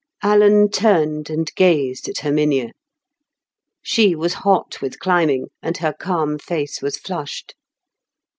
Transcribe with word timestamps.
Alan 0.23 0.67
turned 0.71 1.29
and 1.29 1.53
gazed 1.53 2.09
at 2.09 2.21
Herminia; 2.21 2.71
she 3.83 4.15
was 4.15 4.33
hot 4.41 4.81
with 4.81 4.97
climbing, 4.97 5.49
and 5.61 5.77
her 5.77 5.93
calm 5.93 6.39
face 6.39 6.81
was 6.81 6.97
flushed. 6.97 7.53